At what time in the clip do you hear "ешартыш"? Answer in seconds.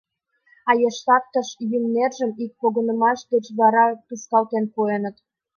0.87-1.47